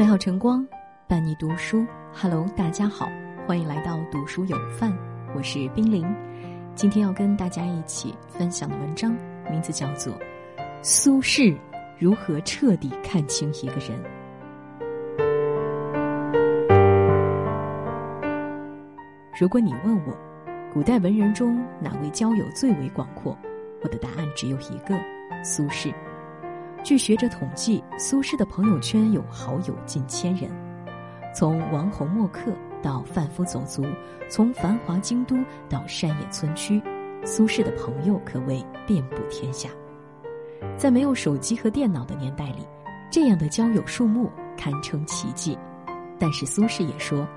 [0.00, 0.66] 美好晨光，
[1.06, 1.84] 伴你读书。
[2.10, 3.06] Hello，大家好，
[3.46, 4.96] 欢迎来到读书有范，
[5.36, 6.10] 我是冰凌。
[6.74, 9.14] 今天要跟大家一起分享的文章，
[9.50, 10.14] 名字叫做
[10.80, 11.54] 《苏轼
[11.98, 14.02] 如何彻底看清一个人》。
[19.38, 20.16] 如果你问我，
[20.72, 23.36] 古代文人中哪位交友最为广阔，
[23.82, 24.98] 我的答案只有一个：
[25.44, 25.92] 苏轼。
[26.82, 30.50] 据学者统计，苏轼的朋友圈有好友近千人，
[31.34, 32.52] 从王侯墨客
[32.82, 33.84] 到贩夫走卒，
[34.28, 35.36] 从繁华京都
[35.68, 36.82] 到山野村区，
[37.22, 39.68] 苏轼的朋友可谓遍布天下。
[40.76, 42.66] 在没有手机和电脑的年代里，
[43.10, 45.56] 这样的交友数目堪称奇迹。
[46.18, 47.28] 但是苏轼也说：“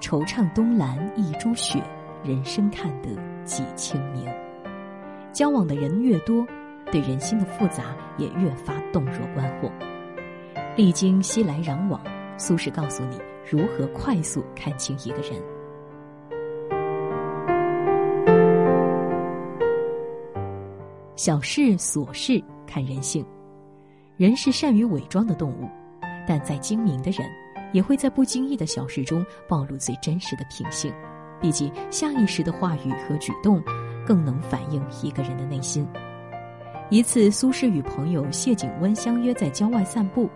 [0.00, 1.80] 惆怅东兰一株雪，
[2.24, 3.08] 人生看得
[3.44, 4.28] 几清明。”
[5.32, 6.44] 交往的人越多。
[6.90, 9.70] 对人心的复杂也越发洞若观火。
[10.76, 12.00] 历经熙来攘往，
[12.36, 15.40] 苏轼告诉你如何快速看清一个人。
[21.16, 23.24] 小事琐事看人性，
[24.16, 25.68] 人是善于伪装的动物，
[26.26, 27.28] 但再精明的人，
[27.72, 30.90] 也会在不经意的小事中暴露最真实的品性。
[31.38, 33.62] 毕竟下意识的话语和举动，
[34.06, 35.86] 更能反映一个人的内心。
[36.90, 40.28] 一次，苏轼与朋友谢景温相约在郊外散步，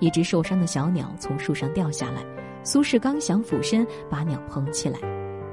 [0.00, 2.24] 一只受伤的小鸟从树上掉下来，
[2.64, 4.98] 苏轼刚想俯身把鸟捧起来，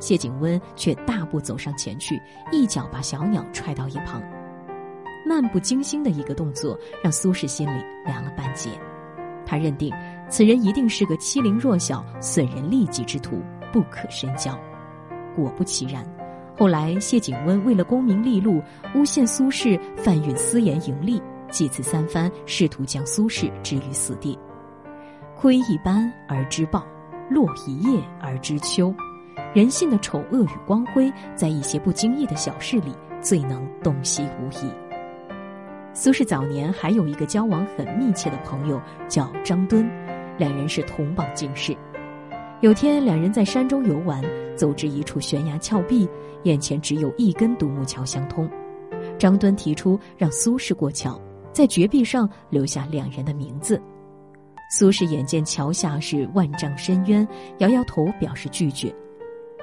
[0.00, 4.20] 谢景温却大步走上前去，一脚把小鸟踹到一旁。
[5.24, 8.70] 漫不经心的一个动作，让苏轼心里凉了半截。
[9.46, 9.94] 他认定
[10.28, 13.40] 此人一定是个欺凌弱小、损人利己之徒，
[13.72, 14.58] 不可深交。
[15.36, 16.04] 果不其然。
[16.60, 18.62] 后来，谢景温为了功名利禄，
[18.94, 24.38] 诬陷苏轼贩运私盐盈利，几次三番试图将苏轼置于死地。
[25.34, 26.86] 窥一斑而知豹，
[27.30, 28.94] 落一叶而知秋。
[29.54, 34.70] 人性的丑恶与光辉，在一些不经意的小事里最能洞悉无疑。
[35.94, 38.78] 苏轼早年还有一个交往很密切的朋友，
[39.08, 39.90] 叫张敦，
[40.36, 41.74] 两人是同榜进士。
[42.60, 44.22] 有天，两人在山中游玩，
[44.54, 46.06] 走至一处悬崖峭壁，
[46.42, 48.46] 眼前只有一根独木桥相通。
[49.18, 51.18] 张敦提出让苏轼过桥，
[51.54, 53.80] 在绝壁上留下两人的名字。
[54.76, 57.26] 苏轼眼见桥下是万丈深渊，
[57.60, 58.94] 摇摇头表示拒绝。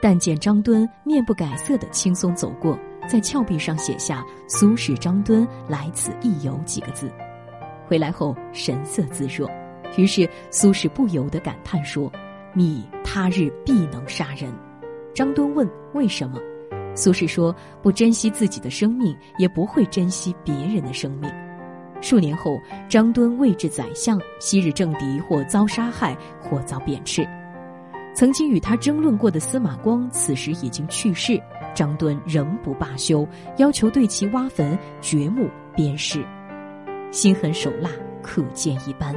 [0.00, 7.10] 但见张敦面不改色的轻松走过，在峭壁上写下“苏轼张敦来此一游”几个字。
[7.86, 9.50] 回来后神色自若，
[9.98, 12.10] 于是苏轼不由得感叹说。
[12.58, 14.50] 你他日必能杀人，
[15.14, 16.40] 张敦问为什么？
[16.94, 21.30] 苏轼说：不珍惜自己的生命，也不会珍惜别人的生命。
[22.00, 22.58] 数年后，
[22.88, 27.28] 张敦位至宰相，昔日政敌或遭杀害，或遭贬斥。
[28.14, 31.38] 曾经与他争论过的司马光，此时已经去世。
[31.74, 33.28] 张敦仍不罢休，
[33.58, 36.24] 要求对其挖坟、掘墓、鞭尸，
[37.10, 37.90] 心狠手辣，
[38.22, 39.14] 可见一斑。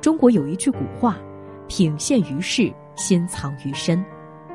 [0.00, 1.16] 中国有一句古话。
[1.68, 4.04] 品现于世，心藏于身。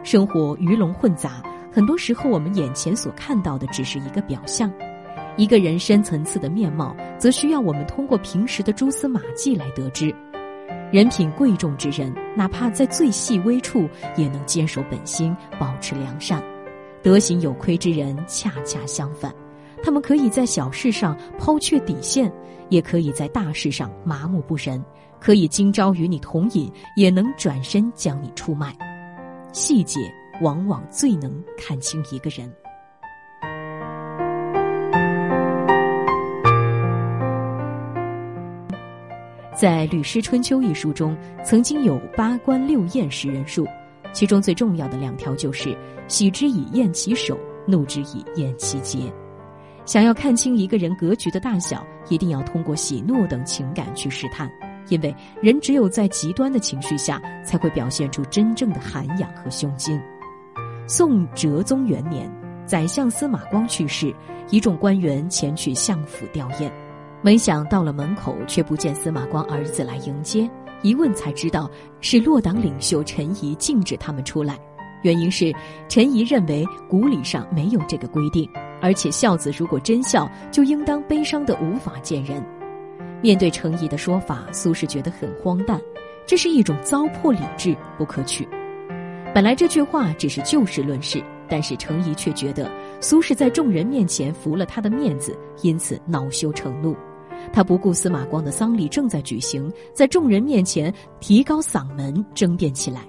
[0.04, 4.72] 生活鱼龙混杂，很多时候我们眼前所看到的只是一个表象。
[5.38, 10.14] 一个人深层次的面貌，则需要我们通过平时的蛛丝马迹来得知。
[10.92, 16.42] 人品贵重之人，哪怕在最细微处，也能坚守本心，保持良善；
[17.02, 19.34] 德行有亏之人，恰恰相反，
[19.84, 22.32] 他们可以在小事上抛却底线，
[22.70, 24.84] 也可以在大事上麻木不仁。
[25.20, 28.76] 可以今朝与你同饮，也能转身将你出卖。
[29.54, 30.00] 细节
[30.42, 32.52] 往往最能看清一个人。
[39.56, 41.16] 在《吕氏春秋》一书中，
[41.46, 43.68] 曾经有八官六验识人数，
[44.12, 45.78] 其中最重要的两条就是：
[46.08, 47.38] 喜之以验其手，
[47.68, 49.14] 怒之以验其节。
[49.86, 54.50] 想要看清一个人格局的大小，一定要通过喜怒等情感去试探。
[54.90, 60.00] 因为人只有在极端的情绪下，才会表现出真正的涵养和胸襟。
[60.88, 62.30] 宋哲宗元年，
[62.66, 64.14] 宰相司马光去世，
[64.50, 66.70] 一众官员前去相府吊唁，
[67.22, 70.50] 没想到了门口，却不见司马光儿子来迎接。
[70.82, 71.70] 一问才知道，
[72.02, 74.60] 是落党领袖陈仪禁止他们出来，
[75.04, 75.54] 原因是
[75.88, 78.50] 陈仪认为古礼上没有这个规定，
[78.82, 82.44] 而且孝子如果真孝，就应当悲伤的无法见人。
[83.22, 85.80] 面对程颐的说法，苏轼觉得很荒诞，
[86.26, 88.48] 这是一种糟粕理智，不可取。
[89.34, 92.70] 本来这句话只是就事论事，但是程颐却觉得
[93.00, 96.96] 苏轼在众人面前服了他的面子，因此恼羞成怒。
[97.54, 103.02] 他不顾司马光的丧礼正在举行，在众人面前提高嗓门争辩起来。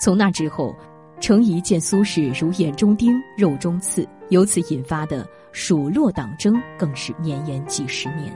[0.00, 0.74] 从那之后，
[1.20, 8.32] 程颐见苏轼如眼中钉、肉中刺，由此引发的蜀洛党争更是绵延几十年。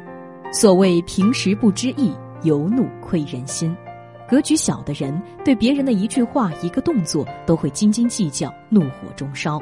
[0.52, 3.74] 所谓平时不知义，由怒窥人心。
[4.28, 9.60] 格局小的人，对别人的一句话、一个动作都会斤斤计较，怒火中烧。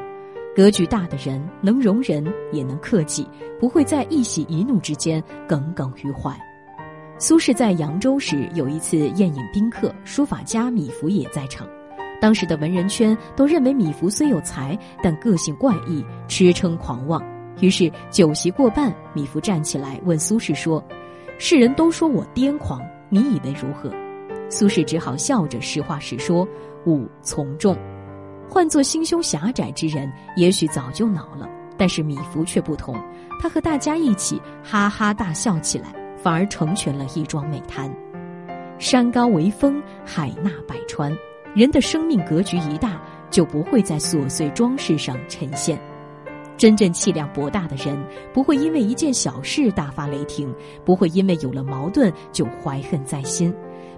[0.54, 3.26] 格局大的人能容人，也能克己，
[3.60, 6.36] 不会在一喜一怒之间耿耿于怀。
[7.19, 11.66] 苏轼在扬州时有一次宴饮宾客，书法家米芾也在场。
[12.20, 17.23] 当时的文人圈都认为米芾虽有才，但个性怪异，驰骋狂妄。
[17.61, 20.82] 于是酒席过半，米芾站起来问苏轼说
[21.38, 23.93] ：“世人都说我癫狂，你以为如何？”
[24.50, 26.47] 苏轼只好笑着实话实说
[26.87, 27.76] ：“吾从众。”
[28.49, 31.49] 换做心胸狭窄之人，也许早就恼了。
[31.76, 32.97] 但是米芾却不同，
[33.41, 37.88] 他和大家一起哈哈大笑起来，反而成全了一桩美谈。
[38.79, 41.17] 山高为峰，海纳百川。
[41.58, 43.02] 人的生命格局一大，
[43.32, 45.76] 就不会在琐碎装饰上呈现。
[46.56, 47.99] 真正气量博大的人，
[48.32, 53.52] 不会因为一件小事大发雷霆，不会因为有了矛盾就怀恨在心。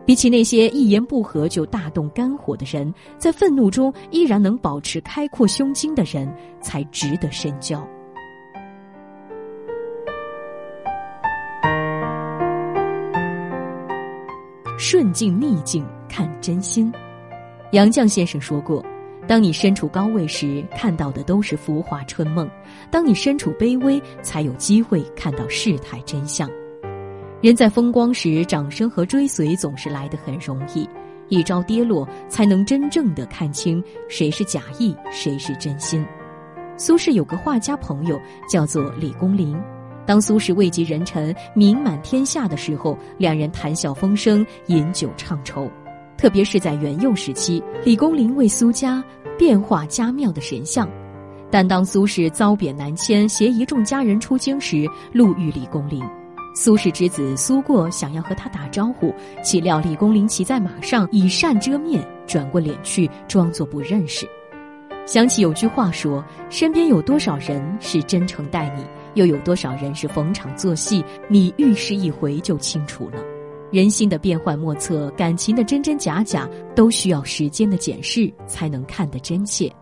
[0.06, 7.86] 比起那些一言不合就大动肝火的人，在愤怒中依然能保持开阔胸襟的人，才值得深交。
[14.78, 16.90] 顺境逆境看真心，
[17.72, 18.84] 杨绛先生说过
[19.28, 22.44] ：“当你身处高位时，看到的都是浮华春梦；
[22.90, 26.50] 当你身处卑微，才有机会看到事态真相。”
[27.40, 30.84] 人在风光时，掌声和追随总是来得很容易；
[31.28, 36.04] 一朝跌落，才能真正的看清谁是假意，谁是真心。
[36.76, 38.20] 苏轼有个画家朋友
[38.50, 39.56] 叫做李公麟，
[40.04, 45.70] 当苏轼位极人臣、名满天下的时候，两人谈笑风生，饮酒畅愁。
[46.20, 49.02] 特别是在元佑时期，李公麟为苏家
[49.38, 50.86] 变化家庙的神像，
[51.50, 56.04] 但当苏轼遭贬南迁，携一众家人出京时，路遇李公麟。
[56.54, 64.28] 苏轼之子苏过想要和他打招呼，岂料李公麟骑在马上，以扇遮面，转过脸去，装作不认识。
[65.06, 68.84] 想起有句话说：“身边有多少人是真诚待你，
[69.14, 71.02] 又有多少人是逢场作戏？
[71.28, 73.39] 你遇事一回就清楚了。
[73.70, 79.72] 人心的变幻莫测，感情的真真假假，都需要时间的检视才能看得真切。”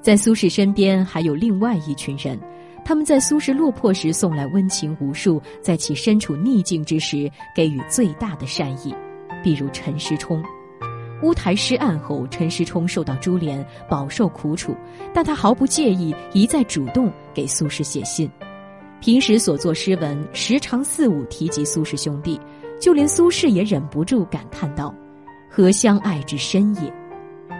[0.00, 2.38] 在苏轼身边还有另外一群人。
[2.84, 8.94] 他们在苏轼落魄时送来温情无数，在其身处逆境之时给予最大的善意，
[9.42, 10.40] 比如陈师冲。
[11.20, 14.72] 乌台诗案后，陈师冲受到株连，饱受苦楚，
[15.12, 18.30] 但他毫不介意，一再主动给苏轼写信。
[19.00, 22.40] 平时所作诗文，时常四五提及苏轼兄弟，
[22.80, 24.94] 就连苏轼也忍不住感叹道
[25.50, 26.92] ：“何相爱之深也！”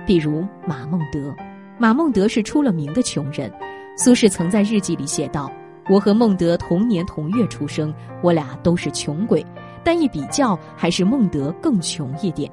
[0.06, 1.34] 比如马孟德，
[1.78, 3.50] 马孟德是出了名的穷人。
[3.96, 5.50] 苏轼曾在日记里写道
[5.88, 7.92] ：“我和孟德同年同月出生，
[8.22, 9.44] 我俩都是穷鬼，
[9.82, 12.50] 但一比较，还是孟德更穷一点。”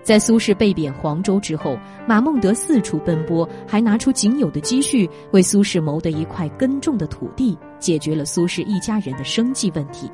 [0.00, 10.10] 在苏轼被贬黄州之后，马孟德四处奔波，还拿出仅有的积蓄为苏轼谋得一块耕种的土地，解决了苏轼一家人的生计问题。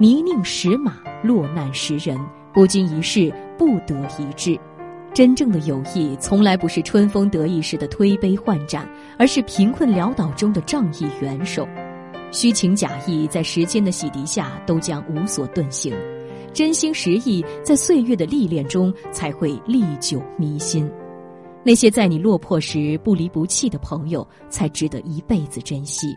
[0.00, 2.18] 泥泞识马，落难识人，
[2.54, 4.58] 不经一事，不得一志。
[5.12, 11.68] 真正的友谊，从来不是春风得意时的推杯换盏，而是贫困潦倒中的仗义援手。
[12.32, 15.94] 虚情假意在时间的洗涤下都将无所遁形，
[16.54, 20.90] 真心实意在岁月的历练中才会历久弥新。
[21.62, 26.16] 那些在你落魄时不离不弃的朋友，才值得一辈子珍惜。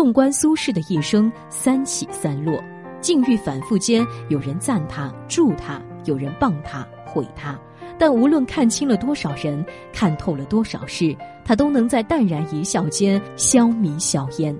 [0.00, 2.58] 纵观苏轼的一生，三起三落。
[3.02, 7.60] 境遇反复间，有人赞他、助他，有人谤他、毁他。
[7.98, 11.14] 但无论看清了多少人，看透了多少事，
[11.44, 14.56] 他都能在淡然一笑间消弭硝烟。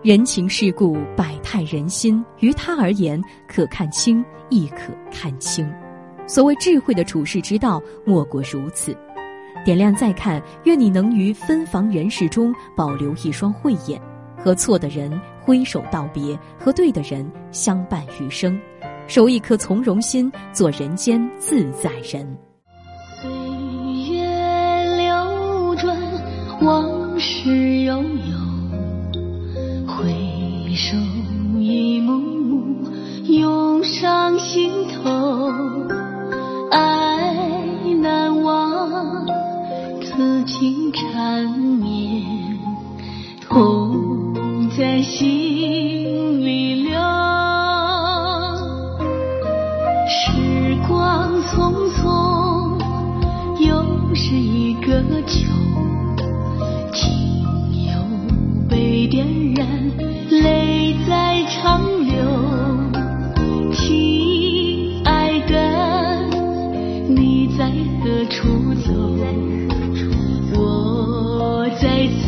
[0.00, 5.68] 人情世故，百态人心，于他而言，可看清亦可看清。
[6.28, 8.96] 所谓智慧的处世之道，莫过如此。
[9.64, 14.00] 点亮再看，愿你能于纷繁人世中保留一双慧眼。
[14.38, 18.58] 和错的人挥手道别，和对的人相伴余生，
[19.06, 22.26] 守一颗从容心，做人间自在人。
[23.20, 23.30] 岁
[24.14, 24.24] 月
[24.96, 25.96] 流转，
[26.62, 30.96] 往事悠悠，回首
[54.88, 55.36] 个酒，
[56.94, 57.12] 情
[57.84, 57.92] 又
[58.70, 59.66] 被点燃，
[60.30, 62.16] 泪在长流。
[63.74, 66.24] 亲爱的，
[67.06, 67.70] 你在
[68.02, 68.48] 何处
[68.86, 68.90] 走？
[70.58, 72.24] 我在此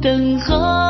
[0.00, 0.83] 等候。